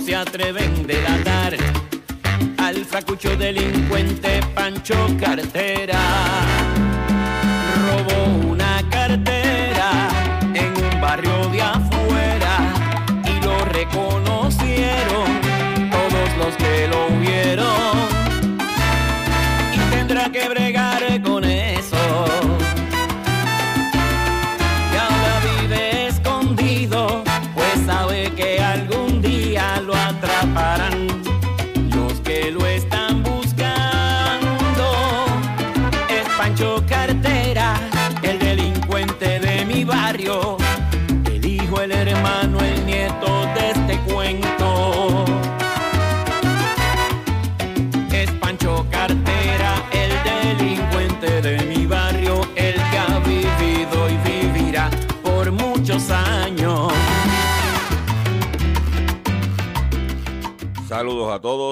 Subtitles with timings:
[0.00, 1.56] Se atreven de delatar
[2.58, 6.49] al fracucho delincuente Pancho Cartera.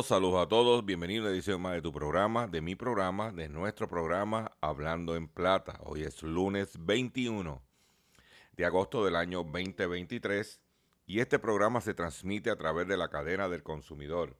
[0.03, 0.85] Saludos a todos.
[0.85, 5.15] Bienvenidos a una edición más de tu programa, de mi programa, de nuestro programa Hablando
[5.15, 5.79] en Plata.
[5.85, 7.63] Hoy es lunes 21
[8.57, 10.61] de agosto del año 2023
[11.07, 14.37] y este programa se transmite a través de la cadena del consumidor.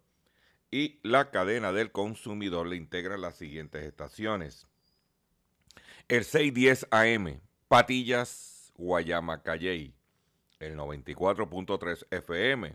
[0.73, 4.67] Y la cadena del consumidor le integra las siguientes estaciones.
[6.09, 9.95] El 610 AM, Patillas, Guayama, Calley.
[10.59, 12.75] El 94.3 FM,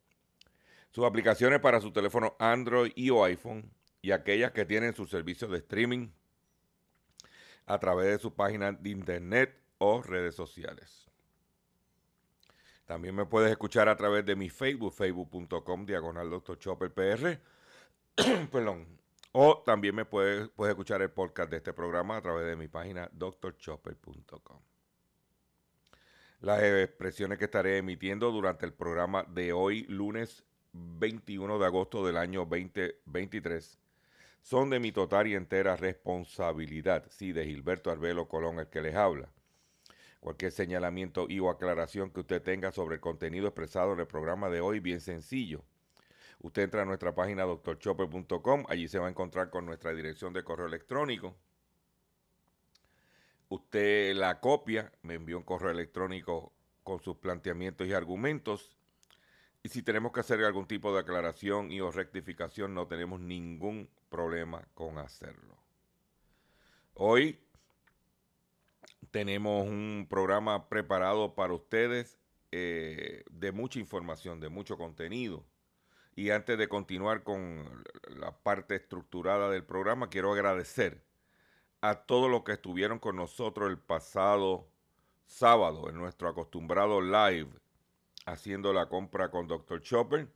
[0.91, 3.71] sus aplicaciones para su teléfono Android y o iPhone
[4.01, 6.09] y aquellas que tienen sus servicios de streaming
[7.65, 11.09] a través de su página de internet o redes sociales.
[12.85, 16.59] También me puedes escuchar a través de mi Facebook, facebook.com, diagonal Dr.
[16.59, 17.39] Chopper PR.
[18.51, 18.99] Perdón.
[19.31, 23.09] O también me puedes, escuchar el podcast de este programa a través de mi página
[23.13, 24.59] drchopper.com.
[26.41, 32.17] Las expresiones que estaré emitiendo durante el programa de hoy, lunes 21 de agosto del
[32.17, 33.79] año 2023,
[34.41, 38.95] son de mi total y entera responsabilidad, sí, de Gilberto Arbelo Colón, el que les
[38.95, 39.29] habla.
[40.19, 44.49] Cualquier señalamiento y o aclaración que usted tenga sobre el contenido expresado en el programa
[44.49, 45.63] de hoy, bien sencillo.
[46.39, 50.43] Usted entra a nuestra página doctorchopper.com, allí se va a encontrar con nuestra dirección de
[50.43, 51.35] correo electrónico.
[53.49, 56.53] Usted la copia, me envió un correo electrónico
[56.83, 58.75] con sus planteamientos y argumentos.
[59.63, 63.89] Y si tenemos que hacer algún tipo de aclaración y o rectificación, no tenemos ningún
[64.09, 65.55] problema con hacerlo.
[66.95, 67.39] Hoy
[69.11, 72.17] tenemos un programa preparado para ustedes
[72.51, 75.45] eh, de mucha información, de mucho contenido.
[76.15, 81.03] Y antes de continuar con la parte estructurada del programa, quiero agradecer
[81.81, 84.67] a todos los que estuvieron con nosotros el pasado
[85.25, 87.49] sábado en nuestro acostumbrado live
[88.25, 89.81] haciendo la compra con Dr.
[89.81, 90.27] Chopper.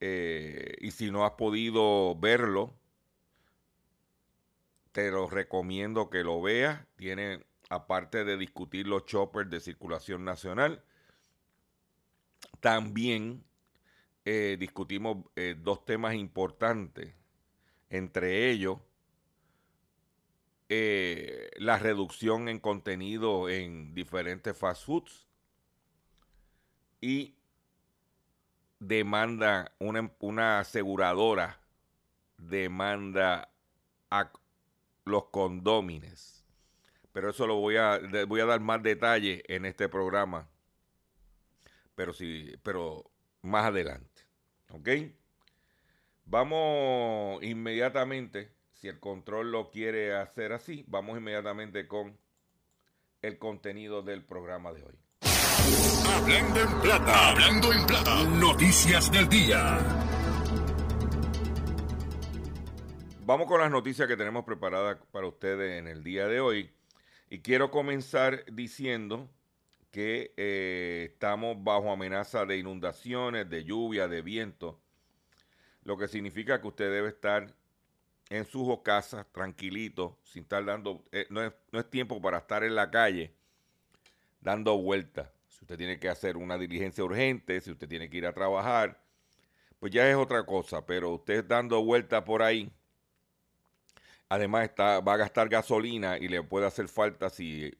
[0.00, 2.74] Eh, y si no has podido verlo,
[4.92, 6.86] te lo recomiendo que lo veas.
[6.96, 10.82] Tiene, aparte de discutir los choppers de circulación nacional,
[12.60, 13.44] también
[14.24, 17.14] eh, discutimos eh, dos temas importantes.
[17.90, 18.78] Entre ellos,
[21.56, 25.23] la reducción en contenido en diferentes fast foods
[27.04, 27.36] y
[28.78, 31.60] demanda, una, una aseguradora
[32.38, 33.50] demanda
[34.10, 34.32] a
[35.04, 36.46] los condómines.
[37.12, 40.48] Pero eso lo voy a, voy a dar más detalle en este programa.
[41.94, 43.10] Pero sí, pero
[43.42, 44.22] más adelante.
[44.70, 44.88] ¿Ok?
[46.24, 52.18] Vamos inmediatamente si el control lo quiere hacer así, vamos inmediatamente con
[53.20, 55.03] el contenido del programa de hoy.
[56.14, 59.78] Hablando en plata, hablando en plata, noticias del día.
[63.26, 66.70] Vamos con las noticias que tenemos preparadas para ustedes en el día de hoy.
[67.30, 69.28] Y quiero comenzar diciendo
[69.90, 74.80] que eh, estamos bajo amenaza de inundaciones, de lluvia, de viento,
[75.82, 77.52] lo que significa que usted debe estar
[78.30, 82.62] en sus casas, tranquilito, sin estar dando, eh, no, es, no, es, tiempo para estar
[82.62, 83.34] en la calle
[84.40, 85.33] dando vueltas.
[85.64, 89.00] Usted tiene que hacer una diligencia urgente, si usted tiene que ir a trabajar,
[89.80, 92.70] pues ya es otra cosa, pero usted dando vueltas por ahí,
[94.28, 97.72] además está, va a gastar gasolina y le puede hacer falta si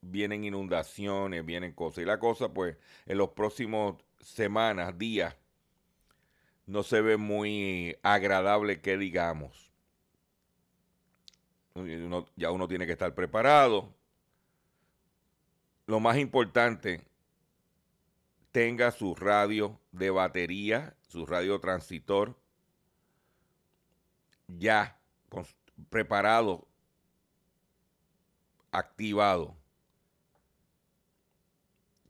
[0.00, 2.02] vienen inundaciones, vienen cosas.
[2.02, 2.76] Y la cosa, pues,
[3.06, 5.36] en los próximos semanas, días,
[6.66, 9.70] no se ve muy agradable que digamos.
[12.34, 13.95] Ya uno tiene que estar preparado.
[15.86, 17.06] Lo más importante,
[18.50, 22.36] tenga su radio de batería, su radio transitor,
[24.48, 25.00] ya
[25.88, 26.66] preparado,
[28.72, 29.56] activado.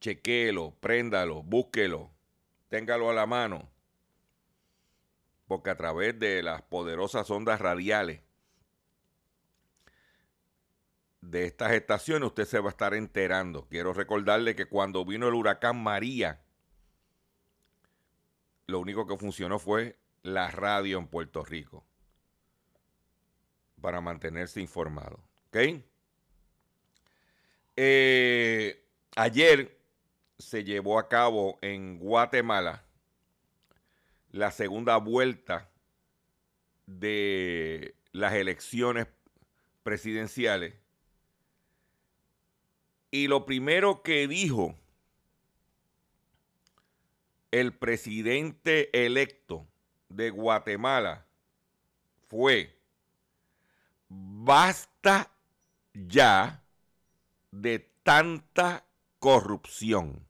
[0.00, 2.10] Chequéelo, préndalo, búsquelo,
[2.68, 3.68] téngalo a la mano.
[5.46, 8.25] Porque a través de las poderosas ondas radiales
[11.30, 13.66] de estas estaciones usted se va a estar enterando.
[13.68, 16.40] Quiero recordarle que cuando vino el huracán María,
[18.66, 21.84] lo único que funcionó fue la radio en Puerto Rico
[23.80, 25.20] para mantenerse informado.
[25.48, 25.82] ¿Ok?
[27.76, 28.84] Eh,
[29.16, 29.76] ayer
[30.38, 32.84] se llevó a cabo en Guatemala
[34.30, 35.70] la segunda vuelta
[36.86, 39.08] de las elecciones
[39.82, 40.74] presidenciales
[43.16, 44.74] y lo primero que dijo
[47.50, 49.66] el presidente electo
[50.10, 51.26] de Guatemala
[52.28, 52.78] fue,
[54.10, 55.32] basta
[55.94, 56.62] ya
[57.50, 58.84] de tanta
[59.18, 60.28] corrupción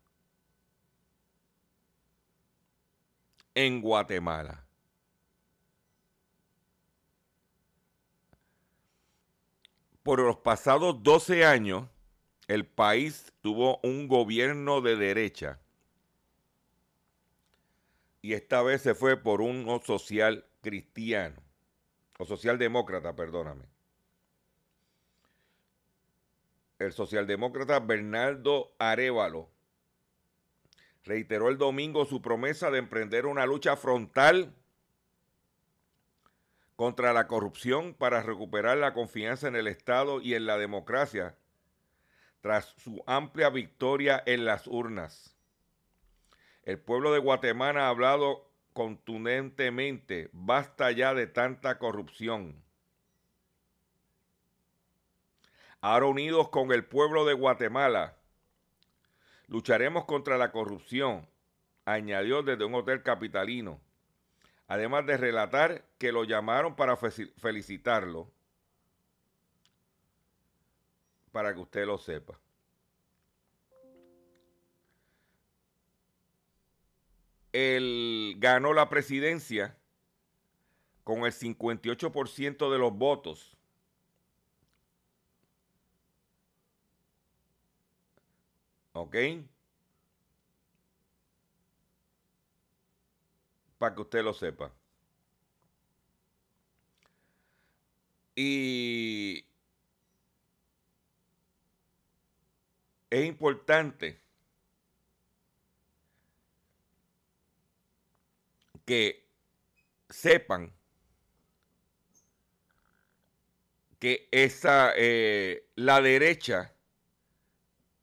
[3.52, 4.64] en Guatemala.
[10.04, 11.88] Por los pasados 12 años,
[12.48, 15.58] el país tuvo un gobierno de derecha
[18.22, 21.40] y esta vez se fue por uno social cristiano,
[22.18, 23.66] o socialdemócrata, perdóname.
[26.78, 29.48] El socialdemócrata Bernardo Arevalo
[31.04, 34.52] reiteró el domingo su promesa de emprender una lucha frontal
[36.74, 41.36] contra la corrupción para recuperar la confianza en el Estado y en la democracia
[42.40, 45.36] tras su amplia victoria en las urnas.
[46.62, 52.62] El pueblo de Guatemala ha hablado contundentemente, basta ya de tanta corrupción.
[55.80, 58.16] Ahora unidos con el pueblo de Guatemala,
[59.46, 61.28] lucharemos contra la corrupción,
[61.84, 63.80] añadió desde un hotel capitalino,
[64.66, 68.30] además de relatar que lo llamaron para felicitarlo
[71.36, 72.40] para que usted lo sepa.
[77.52, 79.76] Él ganó la presidencia
[81.04, 83.54] con el 58% de los votos.
[88.94, 89.16] ¿Ok?
[93.76, 94.72] Para que usted lo sepa.
[98.34, 99.44] Y
[103.10, 104.20] es importante
[108.84, 109.26] que
[110.08, 110.72] sepan
[113.98, 116.74] que esa eh, la derecha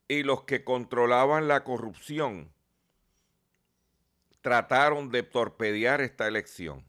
[0.08, 2.52] y los que controlaban la corrupción
[4.42, 6.84] trataron de torpedear esta elección.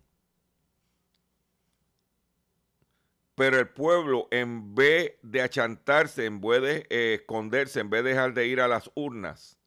[3.36, 8.12] Pero el pueblo, en vez de achantarse, en vez de eh, esconderse, en vez de
[8.12, 9.60] dejar de ir a las urnas,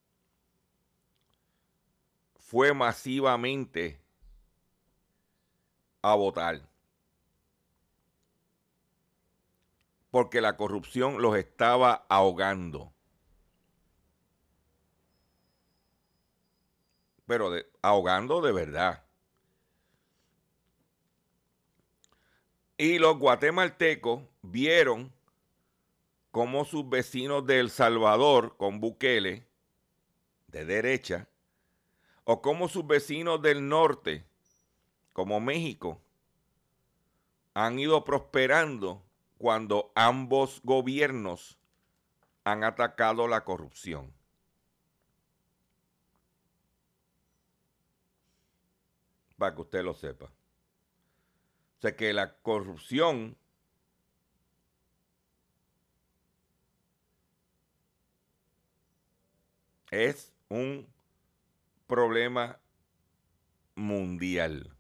[2.35, 4.01] fue masivamente
[6.01, 6.67] a votar.
[10.11, 12.95] Porque la corrupción los estaba ahogando.
[17.27, 19.08] Pero ahogando de verdad.
[22.80, 25.12] Y los guatemaltecos vieron
[26.30, 29.49] cómo sus vecinos de El Salvador, con Bukele,
[30.47, 31.28] de derecha,
[32.23, 34.25] o como sus vecinos del norte,
[35.12, 36.00] como México,
[37.52, 39.02] han ido prosperando
[39.38, 41.58] cuando ambos gobiernos
[42.44, 44.14] han atacado la corrupción.
[49.37, 50.30] Para que usted lo sepa.
[51.78, 53.37] O sea que la corrupción
[59.92, 60.92] es un
[61.87, 62.58] problema
[63.76, 64.75] mundial.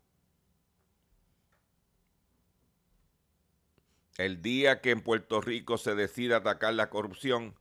[4.16, 7.54] El día que en Puerto Rico se decida atacar la corrupción,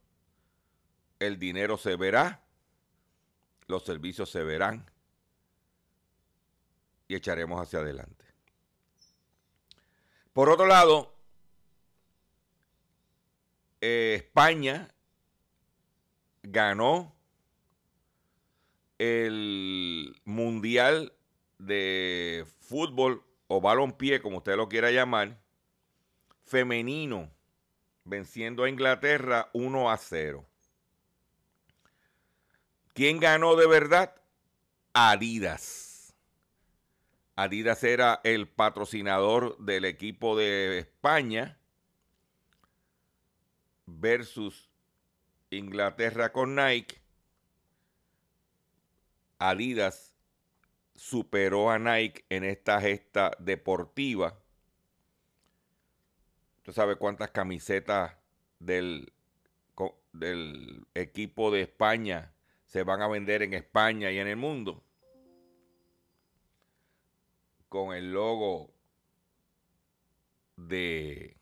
[1.19, 2.43] el dinero se verá,
[3.67, 4.89] los servicios se verán
[7.07, 8.26] y echaremos hacia adelante.
[10.37, 11.11] Por otro lado,
[13.81, 14.93] eh, España
[16.43, 17.15] ganó
[18.99, 21.11] el Mundial
[21.57, 25.39] de Fútbol o Balompié, como usted lo quiera llamar,
[26.45, 27.31] femenino,
[28.03, 30.45] venciendo a Inglaterra 1 a 0.
[32.93, 34.13] ¿Quién ganó de verdad?
[34.93, 35.86] Adidas.
[37.37, 41.57] Adidas era el patrocinador del equipo de España
[43.85, 44.69] versus
[45.49, 46.99] Inglaterra con Nike.
[49.39, 50.13] Adidas
[50.95, 54.37] superó a Nike en esta gesta deportiva
[56.67, 58.17] ¿Usted sabe cuántas camisetas
[58.59, 59.13] del,
[60.11, 62.33] del equipo de España
[62.65, 64.83] se van a vender en España y en el mundo?
[67.69, 68.71] Con el logo
[70.55, 71.37] de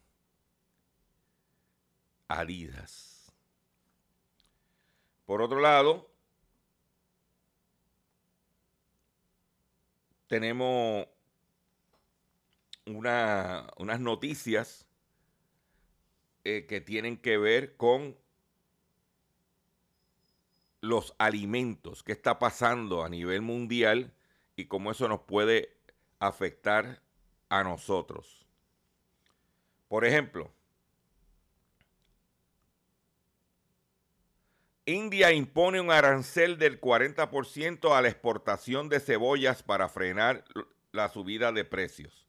[2.27, 3.31] Adidas.
[5.25, 6.09] Por otro lado,
[10.27, 11.07] tenemos
[12.85, 14.85] una, unas noticias
[16.43, 18.15] eh, que tienen que ver con
[20.81, 24.13] los alimentos, qué está pasando a nivel mundial
[24.55, 25.74] y cómo eso nos puede
[26.27, 27.01] afectar
[27.49, 28.45] a nosotros.
[29.87, 30.51] Por ejemplo,
[34.85, 40.43] India impone un arancel del 40% a la exportación de cebollas para frenar
[40.91, 42.27] la subida de precios.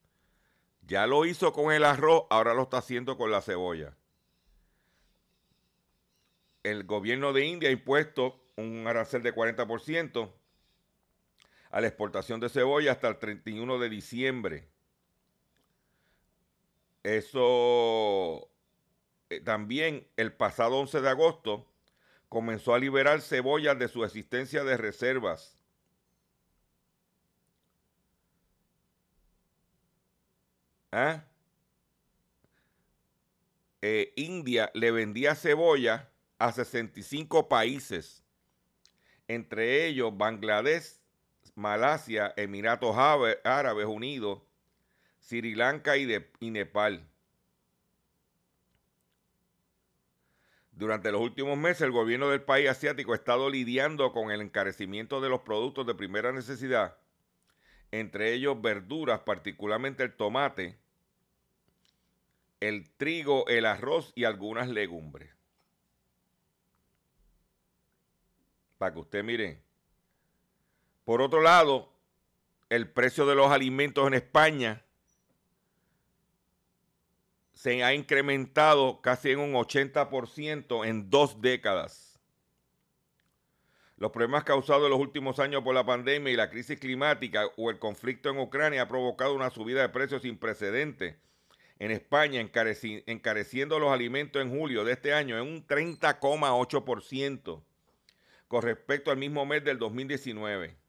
[0.83, 3.97] Ya lo hizo con el arroz, ahora lo está haciendo con la cebolla
[6.71, 10.33] el gobierno de India ha impuesto un arancel de 40%
[11.77, 14.67] a la exportación de cebolla hasta el 31 de diciembre.
[17.03, 18.49] Eso
[19.29, 21.67] eh, también el pasado 11 de agosto
[22.31, 25.59] comenzó a liberar cebollas de su existencia de reservas.
[30.93, 31.25] ¿Ah?
[33.83, 38.25] Eh, India le vendía cebolla a 65 países,
[39.29, 41.06] entre ellos Bangladesh,
[41.57, 44.43] Malasia, Emiratos Árabes Unidos,
[45.19, 46.07] Sri Lanka y,
[46.39, 47.09] y Nepal.
[50.71, 55.23] Durante los últimos meses, el gobierno del país asiático ha estado lidiando con el encarecimiento
[55.23, 56.99] de los productos de primera necesidad,
[57.91, 60.79] entre ellos verduras, particularmente el tomate,
[62.61, 65.35] el trigo, el arroz y algunas legumbres.
[68.77, 69.66] Para que usted mire.
[71.07, 71.89] Por otro lado,
[72.69, 74.83] el precio de los alimentos en España
[77.55, 82.19] se ha incrementado casi en un 80% en dos décadas.
[83.97, 87.71] Los problemas causados en los últimos años por la pandemia y la crisis climática o
[87.71, 91.15] el conflicto en Ucrania ha provocado una subida de precios sin precedentes
[91.79, 97.63] en España, encareciendo los alimentos en julio de este año en un 30,8%
[98.49, 100.85] con respecto al mismo mes del 2019.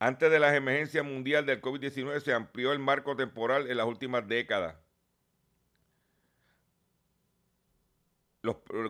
[0.00, 4.26] Antes de la emergencia mundial del COVID-19 se amplió el marco temporal en las últimas
[4.28, 4.76] décadas.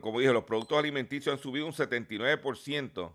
[0.00, 3.12] como dije, los productos alimenticios han subido un 79%,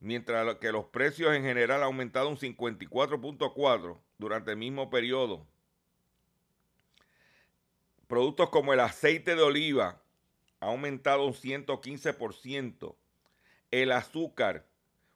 [0.00, 5.46] mientras que los precios en general han aumentado un 54.4% durante el mismo periodo.
[8.06, 10.02] Productos como el aceite de oliva
[10.58, 12.96] ha aumentado un 115%,
[13.70, 14.66] el azúcar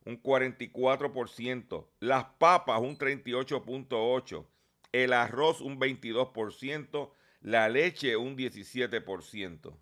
[0.05, 4.47] un 44%, las papas un 38.8%,
[4.93, 9.77] el arroz un 22%, la leche un 17%.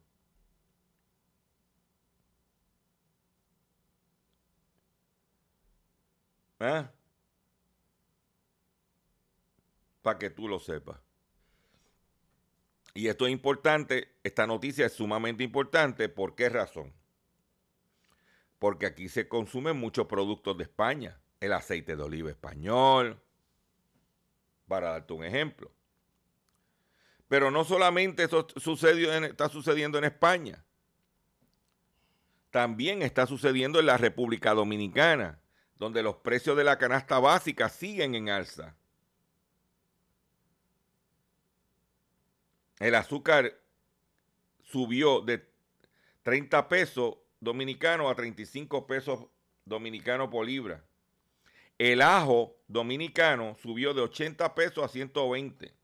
[6.60, 6.88] ¿Eh?
[10.02, 11.00] Para que tú lo sepas.
[12.94, 16.08] Y esto es importante, esta noticia es sumamente importante.
[16.08, 16.92] ¿Por qué razón?
[18.62, 21.21] Porque aquí se consumen muchos productos de España.
[21.40, 23.21] El aceite de oliva español,
[24.69, 25.73] para darte un ejemplo.
[27.26, 30.64] Pero no solamente eso está sucediendo en España.
[32.52, 35.40] También está sucediendo en la República Dominicana
[35.75, 38.76] donde los precios de la canasta básica siguen en alza.
[42.78, 43.59] El azúcar
[44.62, 45.50] subió de
[46.23, 49.26] 30 pesos dominicanos a 35 pesos
[49.64, 50.84] dominicanos por libra.
[51.76, 55.74] El ajo dominicano subió de 80 pesos a 120.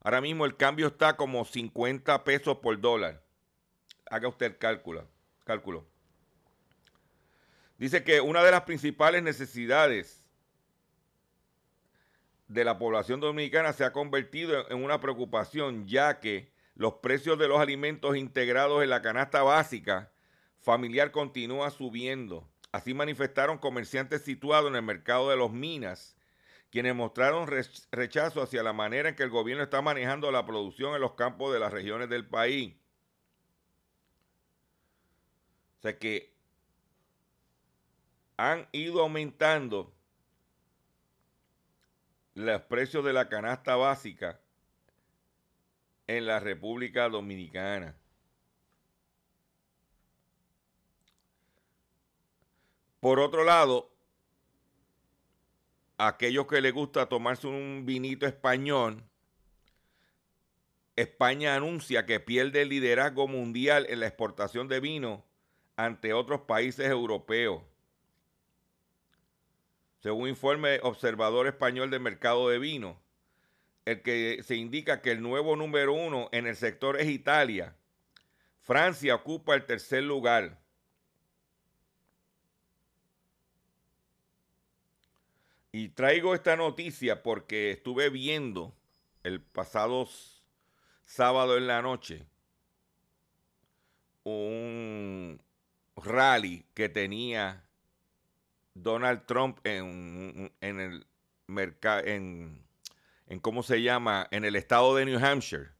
[0.00, 3.22] Ahora mismo el cambio está como 50 pesos por dólar.
[4.10, 5.06] Haga usted el cálculo.
[5.44, 5.86] cálculo.
[7.78, 10.24] Dice que una de las principales necesidades
[12.48, 17.46] de la población dominicana se ha convertido en una preocupación, ya que los precios de
[17.46, 20.10] los alimentos integrados en la canasta básica
[20.60, 22.48] familiar continúan subiendo.
[22.72, 26.16] Así manifestaron comerciantes situados en el mercado de los minas,
[26.70, 27.48] quienes mostraron
[27.90, 31.52] rechazo hacia la manera en que el gobierno está manejando la producción en los campos
[31.52, 32.74] de las regiones del país.
[35.78, 36.34] O sea que
[38.36, 39.92] han ido aumentando
[42.34, 44.40] los precios de la canasta básica
[46.06, 47.97] en la República Dominicana.
[53.00, 53.90] Por otro lado,
[55.98, 59.04] aquellos que les gusta tomarse un vinito español,
[60.96, 65.24] España anuncia que pierde el liderazgo mundial en la exportación de vino
[65.76, 67.62] ante otros países europeos.
[70.00, 73.00] Según informe Observador Español del Mercado de Vino,
[73.84, 77.76] el que se indica que el nuevo número uno en el sector es Italia.
[78.60, 80.58] Francia ocupa el tercer lugar.
[85.70, 88.74] Y traigo esta noticia porque estuve viendo
[89.22, 90.08] el pasado
[91.04, 92.26] sábado en la noche
[94.24, 95.40] un
[95.96, 97.64] rally que tenía
[98.74, 101.06] Donald Trump en, el
[101.46, 102.64] mercado, en,
[103.26, 105.70] en cómo se llama, en el estado de New Hampshire.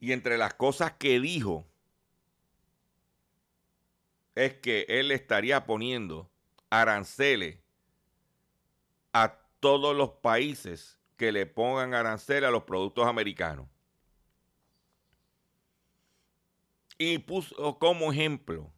[0.00, 1.66] Y entre las cosas que dijo
[4.34, 6.30] es que él estaría poniendo
[6.70, 7.61] aranceles
[9.12, 13.68] a todos los países que le pongan aranceles a los productos americanos.
[16.98, 18.72] Y puso como ejemplo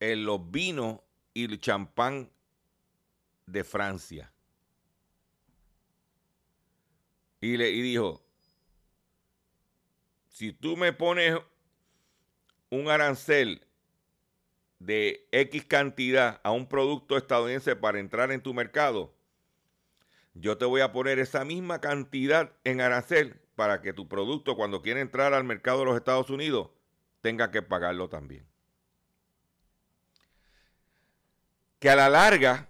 [0.00, 1.00] en los vinos
[1.34, 2.30] y el champán
[3.46, 4.32] de Francia.
[7.40, 8.22] Y le dijo,
[10.28, 11.38] si tú me pones
[12.70, 13.65] un arancel
[14.78, 19.14] de X cantidad a un producto estadounidense para entrar en tu mercado,
[20.34, 24.82] yo te voy a poner esa misma cantidad en arancel para que tu producto cuando
[24.82, 26.70] quiera entrar al mercado de los Estados Unidos
[27.22, 28.46] tenga que pagarlo también.
[31.78, 32.68] que a la larga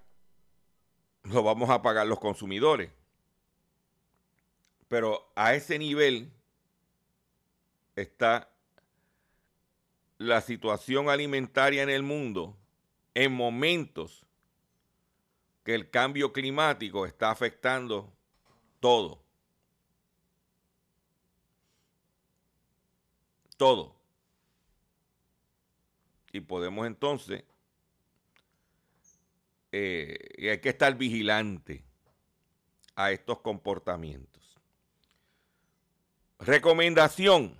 [1.23, 2.91] lo vamos a pagar los consumidores.
[4.89, 6.33] Pero a ese nivel
[7.97, 8.51] está
[10.19, 12.57] la situación alimentaria en el mundo
[13.15, 14.25] en momentos
[15.65, 18.13] que el cambio climático está afectando
[18.81, 19.23] todo.
[23.57, 23.97] Todo.
[26.33, 27.43] Y podemos entonces,
[29.73, 31.83] eh, y hay que estar vigilante
[32.95, 34.59] a estos comportamientos.
[36.39, 37.57] Recomendación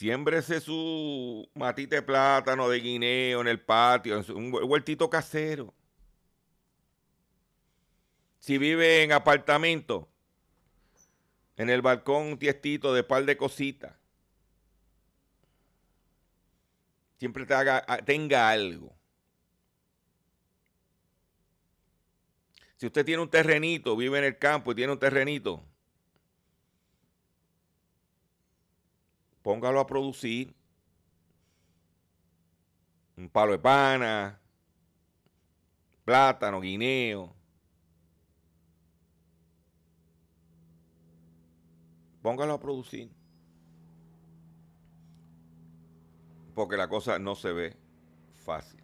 [0.00, 5.74] Siémbrese su matita de plátano, de guineo en el patio, en un huertito casero.
[8.38, 10.08] Si vive en apartamento,
[11.58, 13.94] en el balcón un tiestito de par de cositas.
[17.18, 17.44] Siempre
[18.06, 18.96] tenga algo.
[22.78, 25.62] Si usted tiene un terrenito, vive en el campo y tiene un terrenito,
[29.42, 30.54] póngalo a producir.
[33.16, 34.40] Un palo de pana,
[36.04, 37.34] plátano, guineo.
[42.22, 43.10] Póngalo a producir.
[46.54, 47.76] Porque la cosa no se ve
[48.44, 48.80] fácil.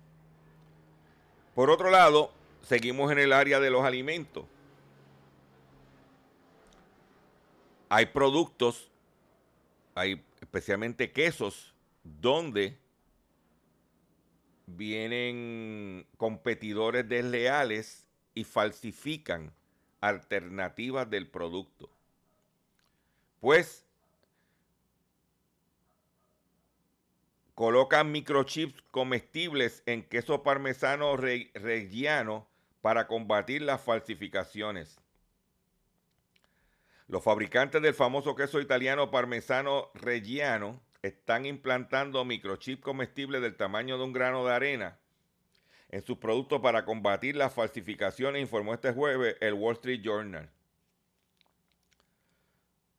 [1.54, 2.30] Por otro lado,
[2.62, 4.44] seguimos en el área de los alimentos.
[7.88, 8.90] Hay productos,
[9.94, 10.25] hay
[10.56, 12.78] especialmente quesos, donde
[14.64, 19.52] vienen competidores desleales y falsifican
[20.00, 21.90] alternativas del producto.
[23.40, 23.84] Pues
[27.54, 32.48] colocan microchips comestibles en queso parmesano reggiano
[32.80, 34.98] para combatir las falsificaciones.
[37.08, 44.04] Los fabricantes del famoso queso italiano parmesano reggiano están implantando microchips comestibles del tamaño de
[44.04, 44.98] un grano de arena
[45.88, 50.50] en sus productos para combatir las falsificaciones, informó este jueves el Wall Street Journal.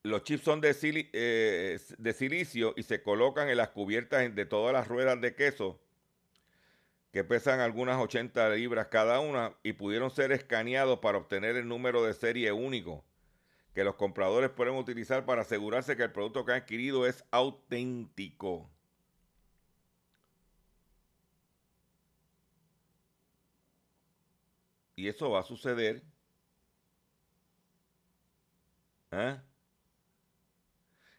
[0.03, 0.73] Los chips son de,
[1.11, 5.81] eh, de silicio y se colocan en las cubiertas de todas las ruedas de queso
[7.11, 12.05] que pesan algunas 80 libras cada una y pudieron ser escaneados para obtener el número
[12.05, 13.03] de serie único
[13.77, 18.71] que los compradores pueden utilizar para asegurarse que el producto que han adquirido es auténtico.
[24.95, 26.01] Y eso va a suceder.
[29.11, 29.39] ¿eh?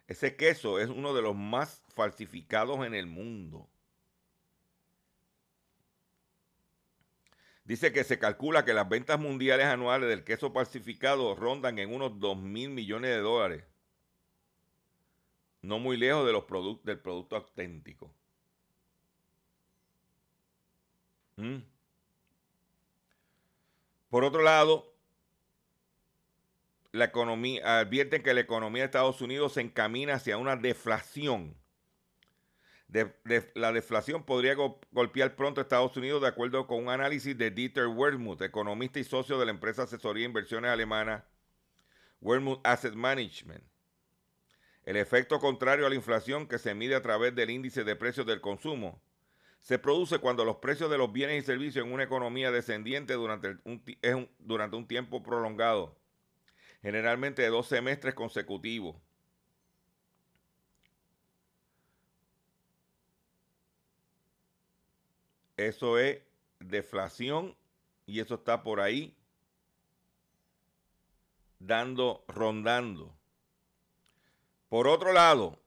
[0.08, 3.70] Ese queso es uno de los más falsificados en el mundo.
[7.68, 12.18] Dice que se calcula que las ventas mundiales anuales del queso falsificado rondan en unos
[12.18, 13.64] 2 mil millones de dólares.
[15.60, 16.46] No muy lejos de los
[16.82, 18.10] del producto auténtico.
[21.36, 21.58] ¿Mm?
[24.08, 24.90] Por otro lado,
[26.92, 31.54] la economía, advierten que la economía de Estados Unidos se encamina hacia una deflación
[33.54, 34.54] la deflación podría
[34.92, 39.04] golpear pronto a Estados Unidos, de acuerdo con un análisis de Dieter Wermuth, economista y
[39.04, 41.26] socio de la empresa asesoría de inversiones alemana
[42.20, 43.62] Wermuth Asset Management.
[44.84, 48.26] El efecto contrario a la inflación que se mide a través del índice de precios
[48.26, 49.02] del consumo
[49.60, 53.58] se produce cuando los precios de los bienes y servicios en una economía descendiente durante
[53.64, 53.82] un,
[54.38, 55.98] durante un tiempo prolongado,
[56.80, 58.96] generalmente de dos semestres consecutivos.
[65.58, 66.20] Eso es
[66.60, 67.56] deflación
[68.06, 69.14] y eso está por ahí
[71.58, 73.12] dando, rondando.
[74.68, 75.60] Por otro lado,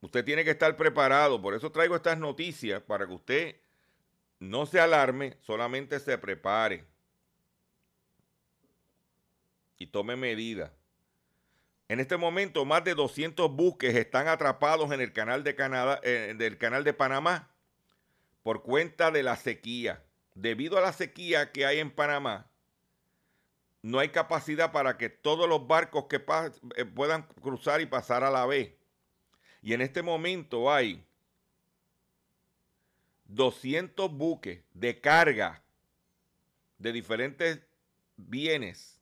[0.00, 1.42] usted tiene que estar preparado.
[1.42, 3.56] Por eso traigo estas noticias para que usted
[4.38, 6.84] no se alarme, solamente se prepare
[9.76, 10.70] y tome medidas.
[11.88, 16.34] En este momento, más de 200 buques están atrapados en el canal de Canadá, eh,
[16.38, 17.51] del canal de Panamá
[18.42, 20.02] por cuenta de la sequía.
[20.34, 22.50] Debido a la sequía que hay en Panamá,
[23.82, 26.24] no hay capacidad para que todos los barcos que
[26.76, 28.74] eh, puedan cruzar y pasar a la vez.
[29.60, 31.04] Y en este momento hay
[33.26, 35.62] 200 buques de carga
[36.78, 37.60] de diferentes
[38.16, 39.00] bienes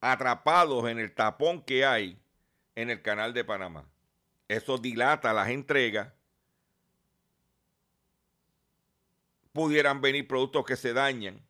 [0.00, 2.20] atrapados en el tapón que hay
[2.74, 3.88] en el canal de Panamá.
[4.48, 6.12] Eso dilata las entregas
[9.52, 11.40] pudieran venir productos que se dañan.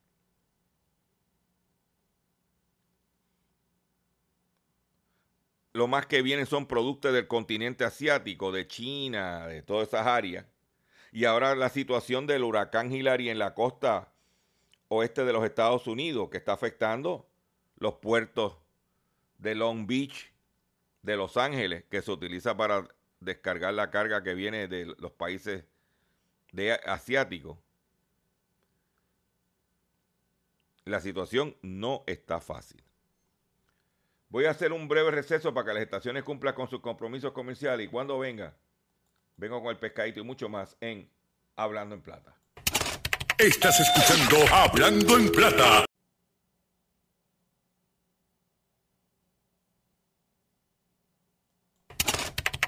[5.72, 10.44] lo más que vienen son productos del continente asiático, de China, de todas esas áreas.
[11.12, 14.12] Y ahora la situación del huracán Hillary en la costa
[14.88, 17.26] oeste de los Estados Unidos, que está afectando
[17.76, 18.58] los puertos
[19.38, 20.32] de Long Beach,
[21.02, 22.86] de Los Ángeles, que se utiliza para
[23.20, 25.64] descargar la carga que viene de los países
[26.84, 27.58] asiáticos.
[30.84, 32.82] La situación no está fácil.
[34.28, 37.86] Voy a hacer un breve receso para que las estaciones cumplan con sus compromisos comerciales
[37.86, 38.54] y cuando venga,
[39.36, 41.08] vengo con el pescadito y mucho más en
[41.54, 42.34] Hablando en Plata.
[43.38, 45.84] Estás escuchando Hablando en Plata.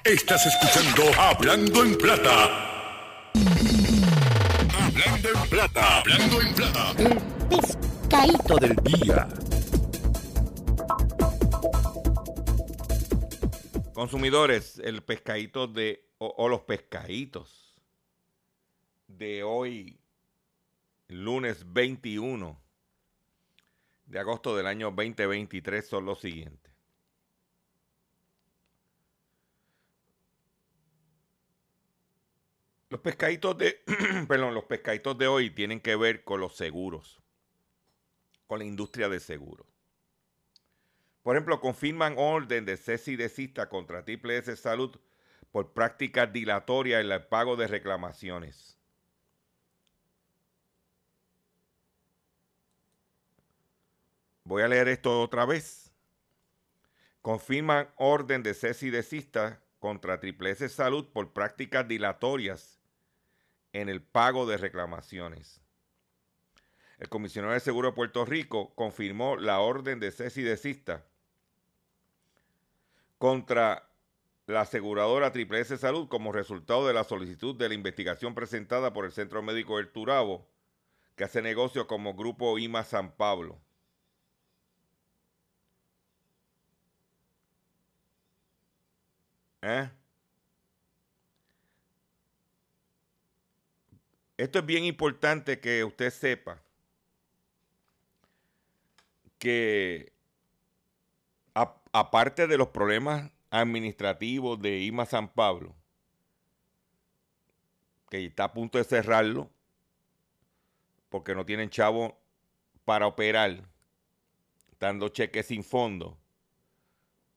[0.03, 3.31] Estás escuchando Hablando en Plata.
[4.79, 5.99] Hablando en Plata.
[5.99, 7.94] Hablando en Plata.
[8.15, 9.27] Del día.
[13.93, 17.75] Consumidores, el pescadito de, o, o los pescaditos
[19.07, 19.99] de hoy,
[21.09, 22.57] lunes 21
[24.05, 26.73] de agosto del año 2023 son los siguientes.
[32.89, 33.83] Los pescaditos de,
[34.29, 37.21] perdón, los pescaditos de hoy tienen que ver con los seguros,
[38.47, 39.67] con la industria de seguros.
[41.23, 44.95] Por ejemplo, confirman orden de cese de cista contra Triple S Salud
[45.51, 48.77] por prácticas dilatorias en el pago de reclamaciones.
[54.43, 55.91] Voy a leer esto otra vez.
[57.23, 62.79] Confirman orden de cese y desista contra Triple S Salud por prácticas dilatorias
[63.73, 65.64] en el pago de reclamaciones.
[66.97, 71.03] El comisionado de Seguro de Puerto Rico confirmó la orden de cese y desista
[73.17, 73.89] contra
[74.47, 79.05] la aseguradora Triple S Salud como resultado de la solicitud de la investigación presentada por
[79.05, 80.47] el Centro Médico del Turabo,
[81.15, 83.59] que hace negocio como Grupo IMA San Pablo.
[89.61, 89.89] ¿Eh?
[94.37, 96.61] Esto es bien importante que usted sepa
[99.37, 100.13] que
[101.91, 105.75] aparte de los problemas administrativos de IMA San Pablo,
[108.09, 109.49] que está a punto de cerrarlo,
[111.09, 112.19] porque no tienen chavo
[112.83, 113.63] para operar,
[114.79, 116.17] dando cheques sin fondo,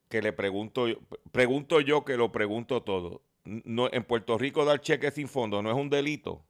[0.09, 0.87] que le pregunto,
[1.33, 3.23] pregunto yo que lo pregunto todo.
[3.45, 6.45] No, en Puerto Rico dar cheques sin fondo no es un delito.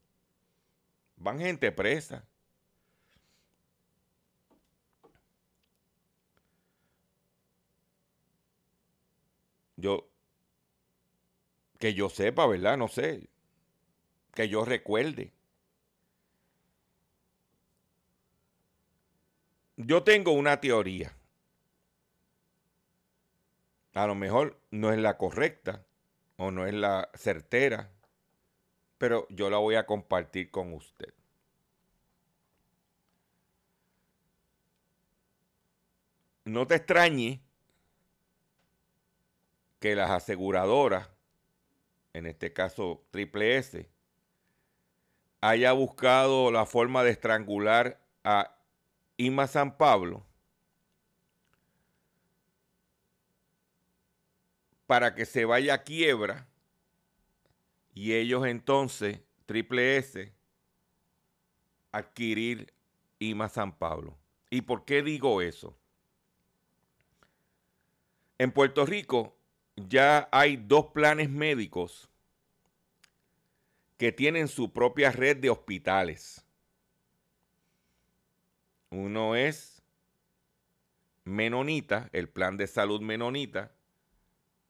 [1.16, 2.24] Van gente presa.
[9.78, 10.10] Yo,
[11.78, 12.76] que yo sepa, ¿verdad?
[12.76, 13.28] No sé.
[14.34, 15.32] Que yo recuerde.
[19.76, 21.16] Yo tengo una teoría.
[23.92, 25.84] A lo mejor no es la correcta
[26.36, 27.92] o no es la certera,
[28.98, 31.12] pero yo la voy a compartir con usted.
[36.46, 37.40] No te extrañe
[39.78, 41.08] que las aseguradoras,
[42.12, 43.88] en este caso Triple S,
[45.40, 48.58] haya buscado la forma de estrangular a
[49.16, 50.24] Ima San Pablo
[54.86, 56.48] para que se vaya a quiebra
[57.94, 60.32] y ellos entonces, Triple S,
[61.90, 62.72] adquirir
[63.18, 64.16] IMA San Pablo.
[64.50, 65.76] ¿Y por qué digo eso?
[68.38, 69.37] En Puerto Rico
[69.88, 72.08] ya hay dos planes médicos
[73.96, 76.44] que tienen su propia red de hospitales.
[78.90, 79.82] Uno es
[81.24, 83.72] Menonita, el plan de salud Menonita,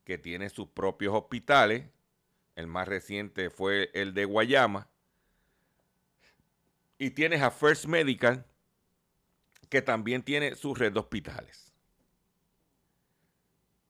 [0.03, 1.85] que tiene sus propios hospitales.
[2.55, 4.87] El más reciente fue el de Guayama.
[6.97, 8.45] Y tienes a First Medical,
[9.69, 11.68] que también tiene su red de hospitales.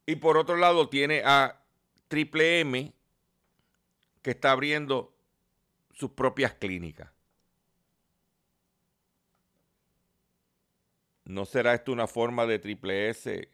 [0.09, 1.61] Y por otro lado tiene a
[2.07, 2.91] Triple M,
[4.23, 5.13] que está abriendo
[5.91, 7.11] sus propias clínicas.
[11.25, 13.49] ¿No será esto una forma de Triple S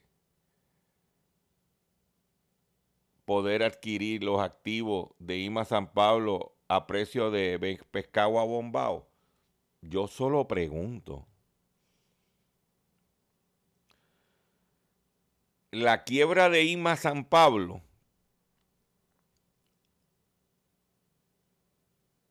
[3.26, 9.06] poder adquirir los activos de IMA San Pablo a precio de pescado a bombao?
[9.82, 11.28] Yo solo pregunto.
[15.76, 17.82] La quiebra de IMA San Pablo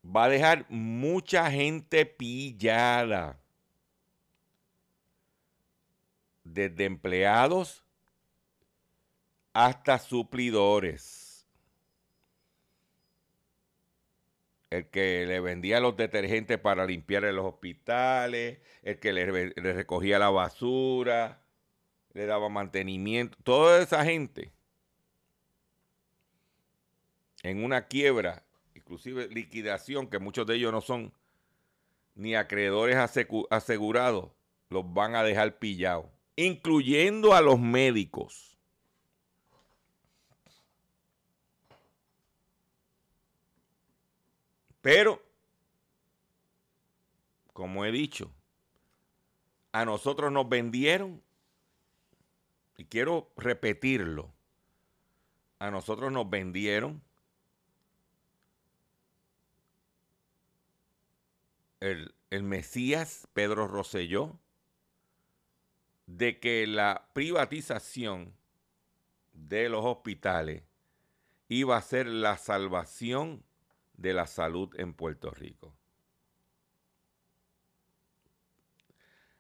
[0.04, 3.38] va a dejar mucha gente pillada.
[6.42, 7.84] Desde empleados
[9.52, 11.46] hasta suplidores.
[14.70, 19.72] El que le vendía los detergentes para limpiar en los hospitales, el que le, le
[19.72, 21.43] recogía la basura,
[22.14, 24.50] le daba mantenimiento, toda esa gente
[27.42, 28.44] en una quiebra
[28.84, 31.12] inclusive liquidación, que muchos de ellos no son
[32.14, 32.96] ni acreedores
[33.50, 34.30] asegurados,
[34.68, 38.58] los van a dejar pillados, incluyendo a los médicos.
[44.82, 45.22] Pero,
[47.54, 48.30] como he dicho,
[49.72, 51.22] a nosotros nos vendieron,
[52.76, 54.32] y quiero repetirlo,
[55.58, 57.02] a nosotros nos vendieron
[61.80, 64.38] el, Mesías Pedro Rosselló
[66.06, 68.34] de que la privatización
[69.32, 70.64] de los hospitales
[71.48, 73.44] iba a ser la salvación
[73.96, 75.74] de la salud en Puerto Rico.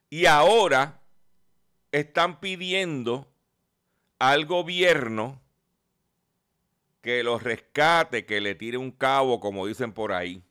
[0.08, 1.03] Y ahora
[1.94, 3.32] están pidiendo
[4.18, 5.40] al gobierno
[7.00, 10.42] que los rescate, que le tire un cabo, como dicen por ahí.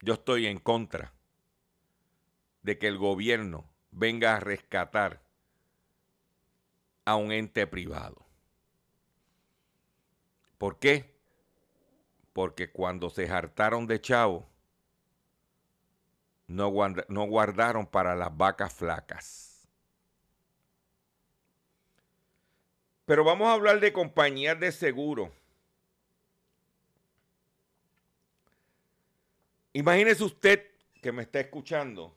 [0.00, 1.12] Yo estoy en contra
[2.62, 5.24] de que el gobierno venga a rescatar
[7.04, 8.24] a un ente privado.
[10.56, 11.13] ¿Por qué?
[12.34, 14.46] Porque cuando se hartaron de chavo,
[16.46, 19.66] no, guardaron para las vacas flacas.
[23.06, 25.32] Pero vamos a hablar de compañías de seguro
[29.74, 30.70] Imagínese usted
[31.02, 32.16] que me está escuchando,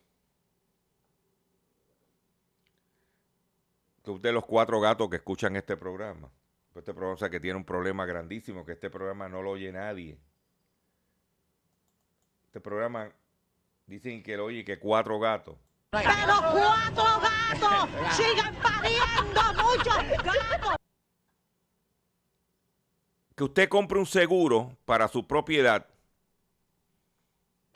[4.03, 6.29] que usted los cuatro gatos que escuchan este programa,
[6.79, 10.17] este programa que tiene un problema grandísimo, que este programa no lo oye nadie.
[12.45, 13.11] Este programa
[13.85, 15.57] dicen que lo oye que cuatro gatos.
[15.91, 16.09] Pero
[16.51, 20.75] cuatro gatos sigan pariendo muchos gatos.
[23.35, 25.87] Que usted compre un seguro para su propiedad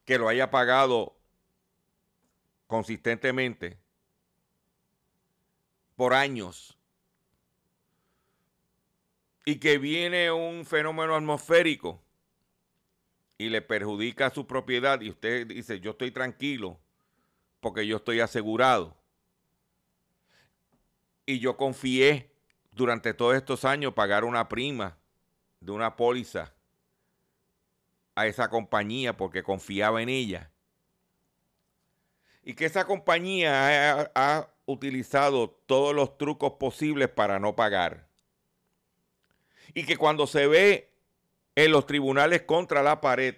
[0.06, 1.16] que lo haya pagado
[2.68, 3.78] consistentemente
[5.96, 6.78] por años
[9.52, 12.02] y que viene un fenómeno atmosférico
[13.38, 16.80] y le perjudica su propiedad y usted dice, yo estoy tranquilo
[17.60, 18.96] porque yo estoy asegurado.
[21.26, 22.32] Y yo confié
[22.72, 24.98] durante todos estos años pagar una prima
[25.60, 26.54] de una póliza
[28.16, 30.50] a esa compañía porque confiaba en ella.
[32.42, 38.11] Y que esa compañía ha, utilizado todos los trucos posibles para no pagar.
[39.74, 40.90] Y que cuando se ve
[41.56, 43.36] en los tribunales contra la pared,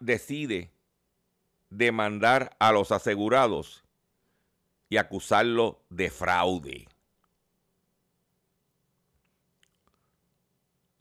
[0.00, 0.70] decide
[1.70, 3.84] demandar a los asegurados
[4.88, 6.88] y acusarlo de fraude.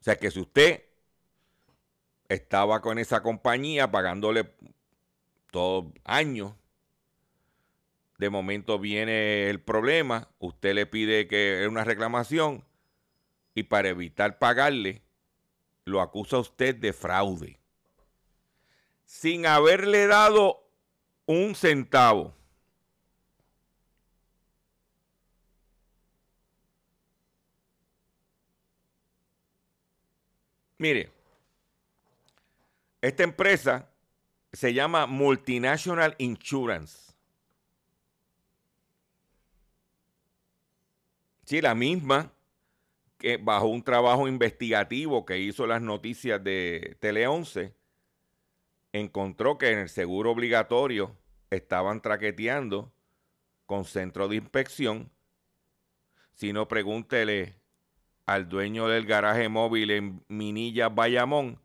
[0.02, 0.84] O sea que si usted
[2.30, 4.54] estaba con esa compañía pagándole
[5.52, 6.54] todo años,
[8.18, 12.66] de momento viene el problema, usted le pide que es una reclamación
[13.54, 15.02] y para evitar pagarle,
[15.86, 17.60] lo acusa usted de fraude.
[19.06, 20.68] Sin haberle dado
[21.26, 22.36] un centavo.
[30.80, 31.12] Mire,
[33.02, 33.90] esta empresa
[34.54, 37.07] se llama Multinational Insurance.
[41.48, 42.34] Sí, la misma
[43.18, 47.74] que bajo un trabajo investigativo que hizo las noticias de Tele 11,
[48.92, 51.16] encontró que en el seguro obligatorio
[51.50, 52.92] estaban traqueteando
[53.66, 55.10] con centro de inspección.
[56.34, 57.56] Si no, pregúntele
[58.26, 61.62] al dueño del garaje móvil en Minilla, Bayamón,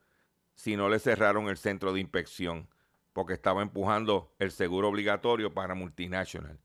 [0.55, 2.69] si no le cerraron el centro de inspección,
[3.13, 6.61] porque estaba empujando el seguro obligatorio para multinacional.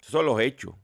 [0.00, 0.74] Esos son los hechos.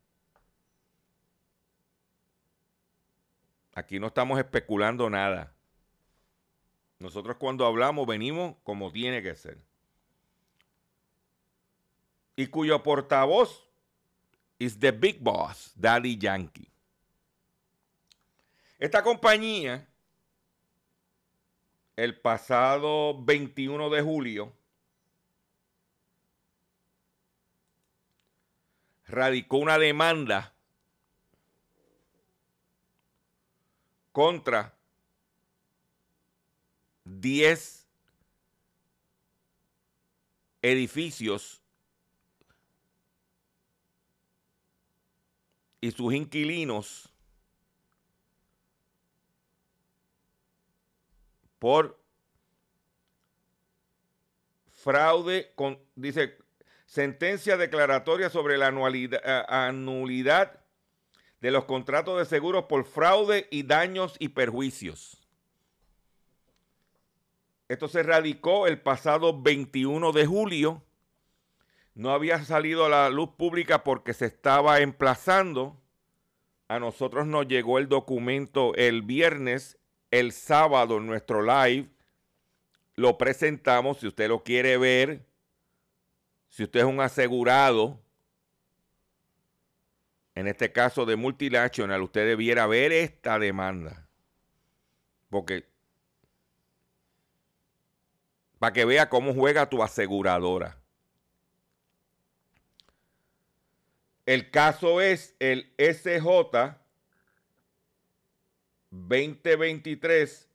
[3.77, 5.53] Aquí no estamos especulando nada.
[6.99, 9.59] Nosotros cuando hablamos venimos como tiene que ser.
[12.37, 13.68] Y cuyo portavoz
[14.59, 16.72] es the big boss, Daddy Yankee.
[18.79, 19.87] Esta compañía,
[21.97, 24.57] el pasado 21 de julio,
[29.07, 30.55] radicó una demanda
[34.16, 34.72] contra
[37.04, 37.86] 10
[40.62, 41.60] edificios
[45.82, 47.10] y sus inquilinos
[51.58, 52.00] por
[54.70, 56.38] fraude con, dice,
[56.86, 60.65] sentencia declaratoria sobre la anualidad, anulidad
[61.41, 65.22] de los contratos de seguros por fraude y daños y perjuicios.
[67.68, 70.82] Esto se radicó el pasado 21 de julio.
[71.95, 75.80] No había salido a la luz pública porque se estaba emplazando.
[76.68, 79.78] A nosotros nos llegó el documento el viernes,
[80.11, 81.89] el sábado en nuestro live.
[82.95, 85.26] Lo presentamos, si usted lo quiere ver,
[86.49, 88.01] si usted es un asegurado,
[90.37, 94.07] en este caso de multinacional, usted debiera ver esta demanda.
[95.30, 95.64] Porque
[98.59, 100.78] para que vea cómo juega tu aseguradora.
[104.26, 106.76] El caso es el SJ
[108.91, 110.49] 2023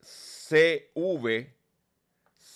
[0.00, 1.54] CV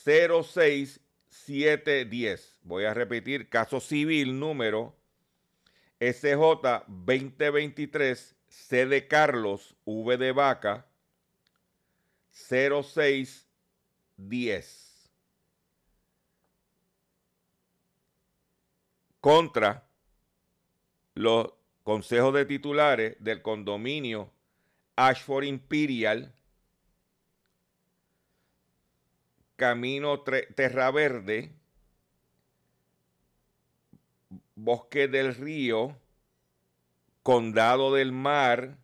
[0.04, 2.60] 06710.
[2.62, 5.01] Voy a repetir, caso civil número
[6.10, 10.86] SJ 2023 C de Carlos V de Vaca
[12.32, 14.82] 0610.
[19.22, 19.86] contra
[21.14, 21.52] los
[21.84, 24.32] consejos de titulares del condominio
[24.96, 26.34] Ashford Imperial,
[29.54, 31.54] Camino Terra Verde,
[34.54, 35.96] Bosque del Río,
[37.22, 38.76] Condado del Mar,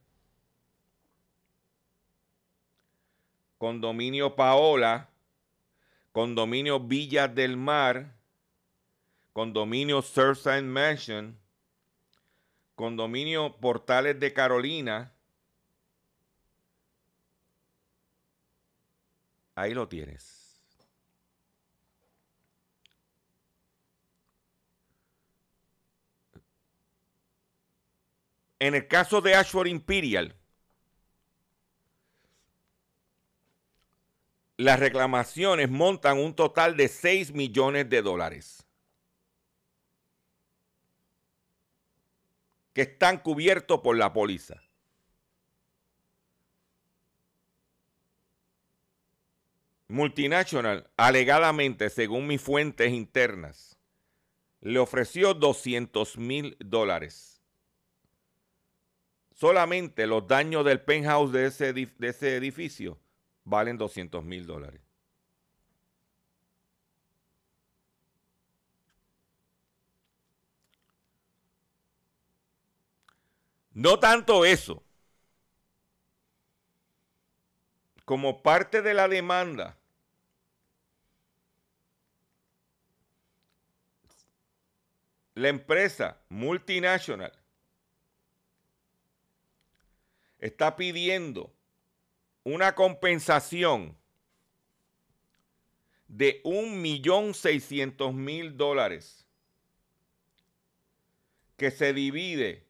[3.58, 5.08] Condominio Paola,
[6.12, 8.14] Condominio Villas del Mar,
[9.32, 11.38] Condominio Surfside Mansion,
[12.74, 15.12] Condominio Portales de Carolina.
[19.56, 20.37] Ahí lo tienes.
[28.58, 30.34] En el caso de Ashford Imperial,
[34.56, 38.68] las reclamaciones montan un total de 6 millones de dólares.
[42.78, 44.62] que están cubiertos por la póliza.
[49.88, 53.76] Multinational, alegadamente, según mis fuentes internas,
[54.60, 57.37] le ofreció 200 mil dólares.
[59.38, 62.98] Solamente los daños del penthouse de ese, de ese edificio
[63.44, 64.80] valen 200 mil dólares.
[73.74, 74.82] No tanto eso.
[78.04, 79.78] Como parte de la demanda,
[85.34, 87.32] la empresa multinacional
[90.38, 91.52] está pidiendo
[92.44, 93.96] una compensación
[96.06, 99.26] de un millón seiscientos mil dólares
[101.56, 102.64] que se divide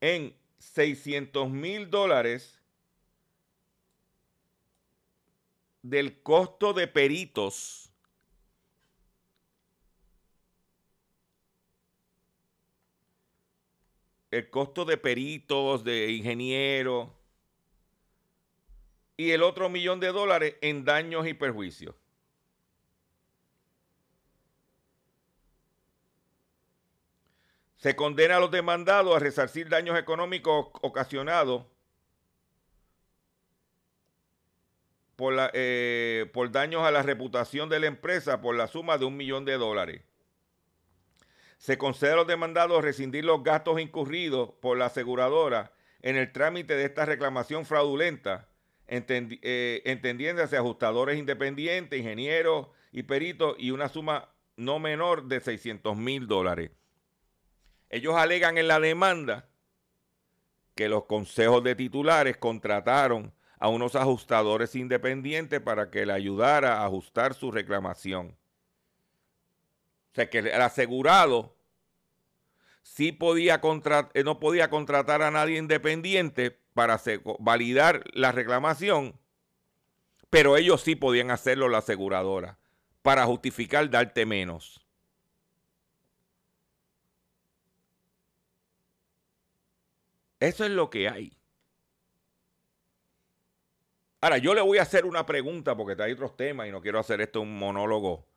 [0.00, 2.60] en 600 mil dólares
[5.82, 7.87] del costo de peritos
[14.30, 17.08] el costo de peritos, de ingenieros
[19.16, 21.94] y el otro millón de dólares en daños y perjuicios.
[27.78, 31.64] Se condena a los demandados a resarcir daños económicos ocasionados
[35.14, 39.16] por, eh, por daños a la reputación de la empresa por la suma de un
[39.16, 40.07] millón de dólares.
[41.58, 46.74] Se concede a los demandados rescindir los gastos incurridos por la aseguradora en el trámite
[46.76, 48.48] de esta reclamación fraudulenta
[48.88, 56.26] eh, entendiéndose ajustadores independientes, ingenieros y peritos, y una suma no menor de 600 mil
[56.26, 56.70] dólares.
[57.90, 59.48] Ellos alegan en la demanda
[60.74, 66.86] que los consejos de titulares contrataron a unos ajustadores independientes para que le ayudara a
[66.86, 68.37] ajustar su reclamación.
[70.18, 71.54] Sea, que el asegurado
[72.82, 73.60] sí podía
[74.14, 77.00] eh, no podía contratar a nadie independiente para
[77.38, 79.16] validar la reclamación,
[80.28, 82.58] pero ellos sí podían hacerlo la aseguradora
[83.02, 84.84] para justificar darte menos.
[90.40, 91.38] Eso es lo que hay.
[94.20, 96.98] Ahora, yo le voy a hacer una pregunta porque hay otros temas y no quiero
[96.98, 98.27] hacer esto un monólogo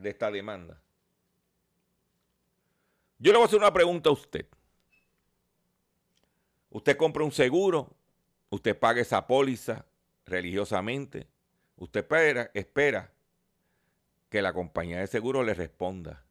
[0.00, 0.80] de esta demanda.
[3.18, 4.46] Yo le voy a hacer una pregunta a usted.
[6.70, 7.94] Usted compra un seguro,
[8.48, 9.84] usted paga esa póliza
[10.24, 11.28] religiosamente,
[11.76, 13.12] usted espera, espera
[14.28, 16.24] que la compañía de seguro le responda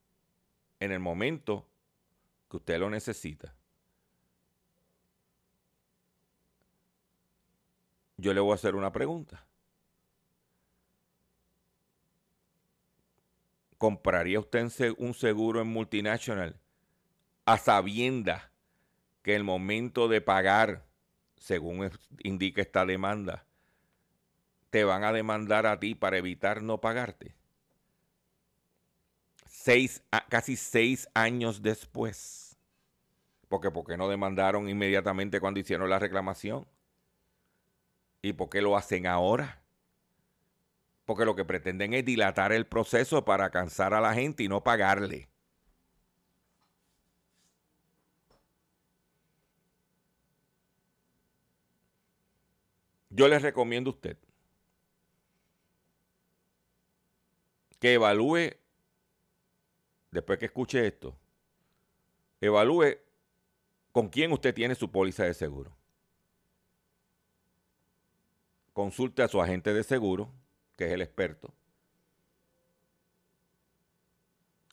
[0.80, 1.68] en el momento
[2.50, 3.54] que usted lo necesita.
[8.18, 9.46] Yo le voy a hacer una pregunta.
[13.80, 16.60] ¿Compraría usted un se- un seguro en multinacional
[17.46, 18.52] a sabienda
[19.24, 20.86] que el momento de pagar,
[21.38, 21.90] según
[22.24, 23.46] indica esta demanda,
[24.72, 27.36] te van a demandar a ti para evitar no pagarte?
[29.48, 32.58] Seis, casi seis años después.
[33.50, 36.68] Porque, ¿por qué no demandaron inmediatamente cuando hicieron la reclamación?
[38.22, 39.62] ¿Y por qué lo hacen ahora?
[41.10, 44.64] Porque lo que pretenden es dilatar el proceso para cansar a la gente y no
[44.64, 45.28] pagarle.
[53.10, 54.18] Yo les recomiendo a usted
[57.80, 58.52] que evalúe,
[60.12, 61.18] después que escuche esto,
[62.40, 63.00] evalúe
[63.92, 65.76] con quién usted tiene su póliza de seguro.
[68.74, 70.32] Consulte a su agente de seguro,
[70.80, 71.54] que es el experto.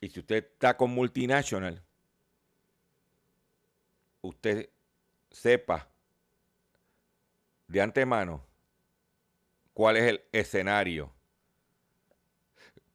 [0.01, 1.83] Y si usted está con multinacional,
[4.21, 4.71] usted
[5.33, 5.91] sepa
[7.67, 8.47] de antemano
[9.75, 11.13] cuál es el escenario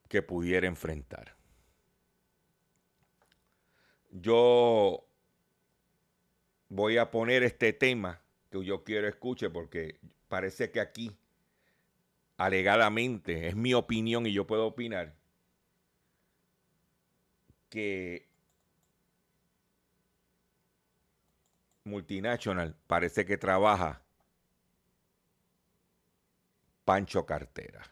[0.08, 1.36] que pudiera enfrentar.
[4.10, 5.06] Yo
[6.70, 11.14] voy a poner este tema que yo quiero escuche porque parece que aquí,
[12.44, 15.14] alegadamente, es mi opinión y yo puedo opinar,
[17.68, 18.28] que
[21.84, 24.02] multinacional parece que trabaja
[26.84, 27.82] Pancho Cartera.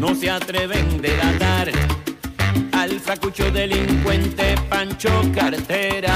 [0.00, 1.70] No se atreven de delatar
[2.72, 6.12] al fracucho delincuente Pancho Cartera.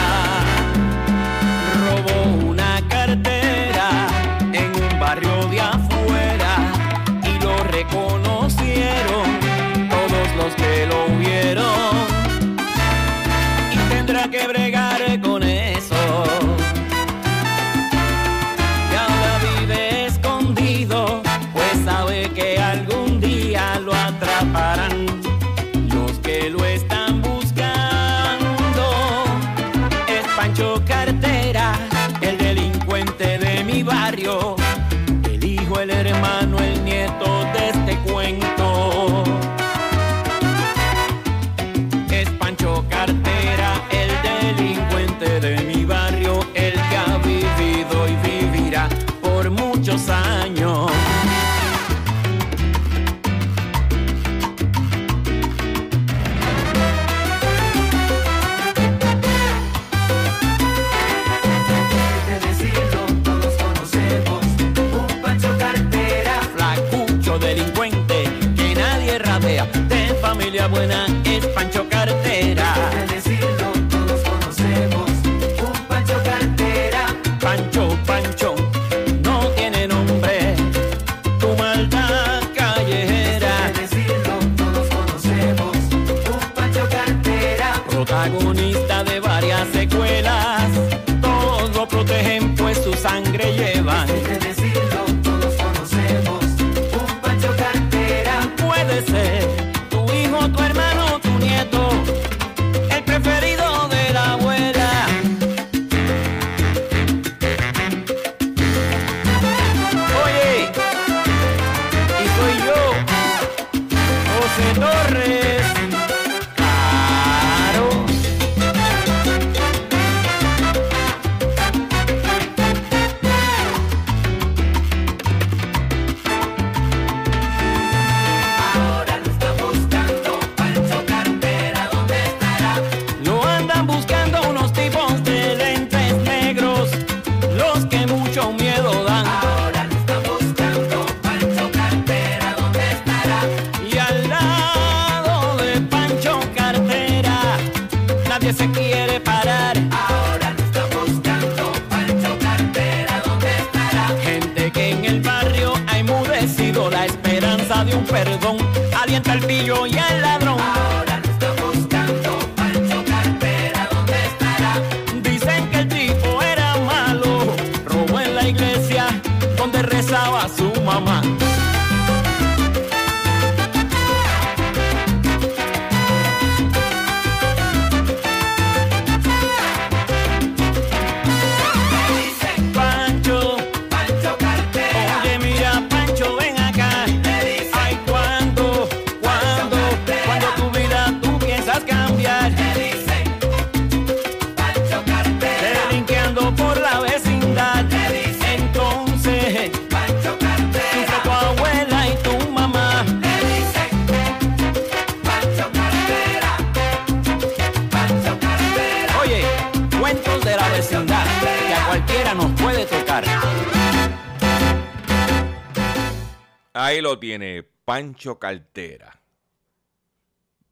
[216.90, 219.22] Ahí lo tiene, Pancho Cartera.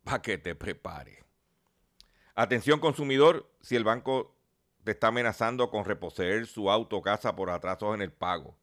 [0.02, 1.22] Para que te prepare.
[2.34, 4.34] Atención consumidor, si el banco
[4.82, 8.56] te está amenazando con reposeer su auto o casa por atrasos en el pago.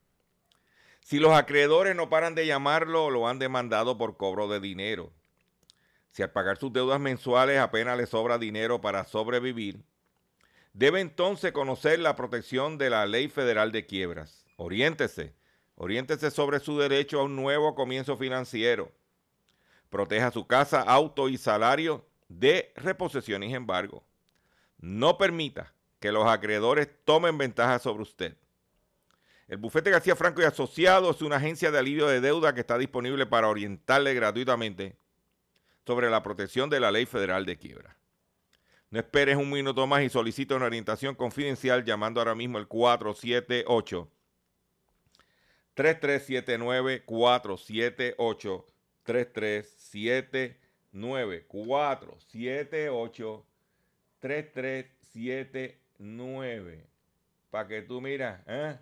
[0.99, 5.14] Si los acreedores no paran de llamarlo, lo han demandado por cobro de dinero.
[6.12, 9.82] Si al pagar sus deudas mensuales apenas le sobra dinero para sobrevivir,
[10.74, 14.45] debe entonces conocer la protección de la Ley Federal de Quiebras.
[14.58, 15.36] Oriéntese,
[15.76, 18.92] oriéntese sobre su derecho a un nuevo comienzo financiero.
[19.90, 24.04] Proteja su casa, auto y salario de reposición y embargo.
[24.80, 28.38] No permita que los acreedores tomen ventaja sobre usted.
[29.48, 32.78] El bufete García Franco y Asociados es una agencia de alivio de deuda que está
[32.78, 34.98] disponible para orientarle gratuitamente
[35.86, 37.96] sobre la protección de la ley federal de quiebra.
[38.90, 44.10] No esperes un minuto más y solicita una orientación confidencial llamando ahora mismo el 478
[45.76, 48.66] 3379 478
[49.04, 53.46] 3379 478
[54.20, 56.88] 3379
[57.52, 58.80] para que tú miras, ¿eh?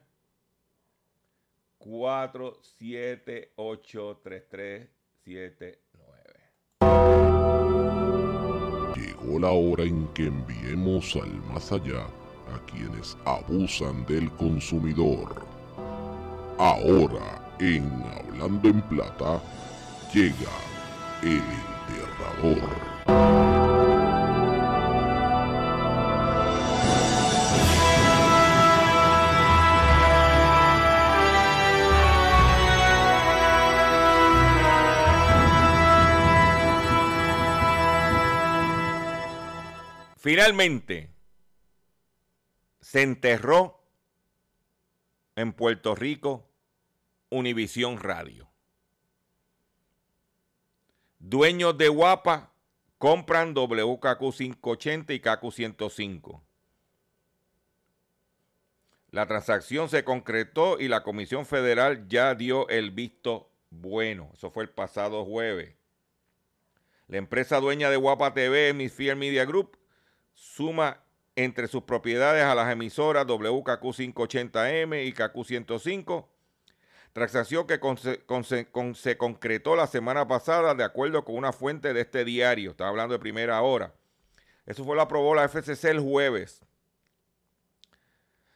[1.77, 5.83] 478 3379
[8.95, 12.05] Llegó la hora en que enviemos al más allá
[12.53, 15.52] a quienes abusan del consumidor.
[16.57, 19.41] Ahora, en Hablando en Plata,
[20.13, 20.51] llega
[21.21, 21.41] el
[21.89, 22.93] enterrador.
[40.17, 41.09] Finalmente,
[42.79, 43.82] se enterró
[45.35, 46.49] en Puerto Rico
[47.29, 48.49] Univisión Radio.
[51.19, 52.53] Dueños de Guapa
[52.97, 56.43] compran WKQ 580 y KQ 105.
[59.09, 64.31] La transacción se concretó y la Comisión Federal ya dio el visto bueno.
[64.33, 65.75] Eso fue el pasado jueves.
[67.07, 69.77] La empresa dueña de Guapa TV, Hemisphere Media Group,
[70.33, 71.02] suma
[71.35, 76.29] entre sus propiedades a las emisoras WKQ 580M y KQ 105,
[77.11, 82.01] transacción que se, con- se concretó la semana pasada de acuerdo con una fuente de
[82.01, 83.93] este diario, estaba hablando de primera hora.
[84.65, 86.61] Eso fue lo aprobó la FCC el jueves.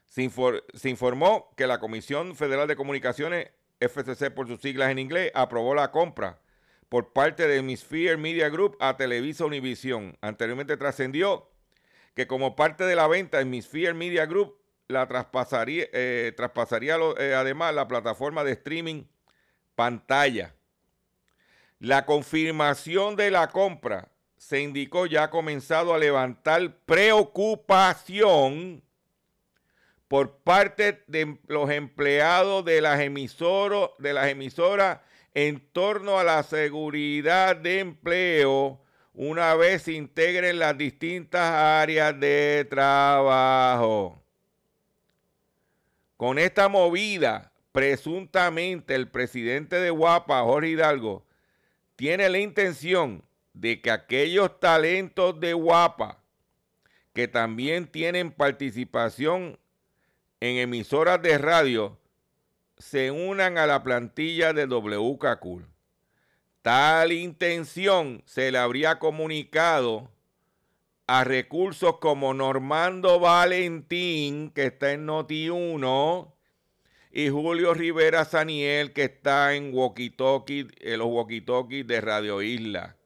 [0.08, 3.50] Se informó que la Comisión Federal de Comunicaciones,
[3.80, 6.40] FCC por sus siglas en inglés, aprobó la compra
[6.90, 10.18] por parte de Hemisphere Media Group a Televisa Univisión.
[10.22, 11.50] Anteriormente trascendió
[12.18, 14.58] que como parte de la venta, Hemisphere Media Group
[14.88, 19.04] la traspasaría, eh, traspasaría eh, además la plataforma de streaming
[19.76, 20.56] pantalla.
[21.78, 28.82] La confirmación de la compra se indicó ya ha comenzado a levantar preocupación
[30.08, 35.02] por parte de los empleados de de las emisoras
[35.36, 38.82] en torno a la seguridad de empleo
[39.18, 44.22] una vez se integren las distintas áreas de trabajo.
[46.16, 51.26] Con esta movida, presuntamente el presidente de Guapa, Jorge Hidalgo,
[51.96, 56.20] tiene la intención de que aquellos talentos de Guapa
[57.14, 59.58] que también tienen participación
[60.40, 61.98] en emisoras de radio
[62.78, 65.77] se unan a la plantilla de WKQ.
[66.68, 70.12] Tal intención se le habría comunicado
[71.08, 76.34] a recursos como Normando Valentín, que está en Noti1,
[77.14, 82.98] y Julio Rivera Saniel, que está en walkie en los walkie-talkies de Radio Isla.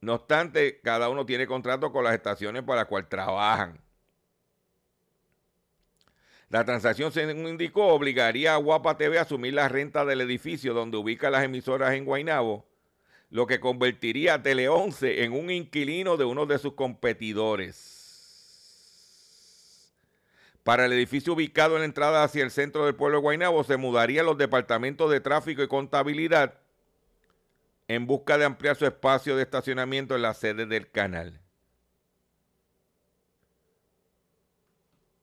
[0.00, 3.89] No obstante, cada uno tiene contrato con las estaciones para las cuales trabajan.
[6.50, 10.96] La transacción, según indicó, obligaría a Guapa TV a asumir la renta del edificio donde
[10.96, 12.66] ubica las emisoras en Guaynabo,
[13.30, 18.00] lo que convertiría a Tele 11 en un inquilino de uno de sus competidores.
[20.64, 23.76] Para el edificio ubicado en la entrada hacia el centro del pueblo de Guaynabo se
[23.76, 26.54] mudarían los departamentos de tráfico y contabilidad
[27.86, 31.40] en busca de ampliar su espacio de estacionamiento en la sede del canal.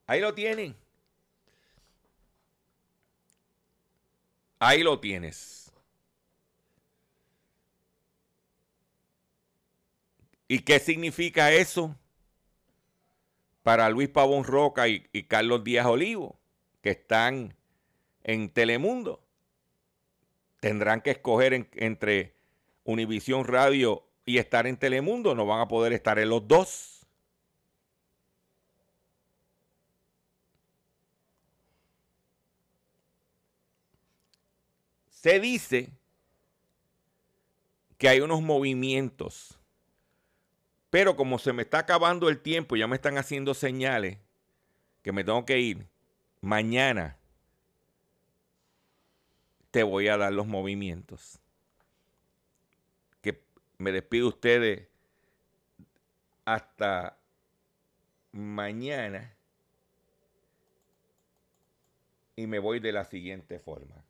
[0.06, 0.87] Ahí lo tienen.
[4.58, 5.72] Ahí lo tienes.
[10.48, 11.94] ¿Y qué significa eso
[13.62, 16.38] para Luis Pavón Roca y, Carlos Díaz Olivo,
[16.80, 17.54] que están
[18.24, 19.22] en Telemundo?
[20.60, 22.34] Tendrán que escoger en- entre
[22.84, 25.34] Univisión Radio y estar en Telemundo.
[25.34, 26.97] No van a poder estar en los dos.
[35.20, 35.90] Se dice
[37.98, 39.58] que hay unos movimientos,
[40.90, 44.18] pero como se me está acabando el tiempo, ya me están haciendo señales
[45.02, 45.88] que me tengo que ir.
[46.40, 47.16] Mañana
[49.72, 51.40] te voy a dar los movimientos.
[53.20, 53.42] Que
[53.76, 54.88] me despido de ustedes
[56.44, 57.18] hasta
[58.30, 59.34] mañana
[62.36, 64.07] y me voy de la siguiente forma.